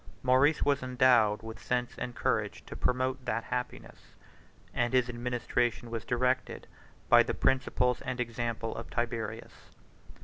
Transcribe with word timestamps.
Maurice 0.23 0.63
was 0.63 0.81
endowed 0.81 1.43
with 1.43 1.61
sense 1.61 1.93
and 1.95 2.15
courage 2.15 2.65
to 2.65 2.75
promote 2.75 3.23
that 3.25 3.43
happiness, 3.43 4.15
and 4.73 4.93
his 4.95 5.07
administration 5.07 5.91
was 5.91 6.05
directed 6.05 6.65
by 7.07 7.21
the 7.21 7.35
principles 7.35 8.01
and 8.01 8.19
example 8.19 8.75
of 8.75 8.89
Tiberius. 8.89 9.69